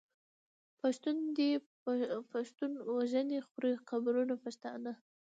پښتون 0.79 1.17
دی 1.37 1.51
پښتون 2.31 2.71
وژني 2.95 3.39
خوري 3.47 3.73
قبرونه 3.89 4.33
پښتانه 4.43 4.91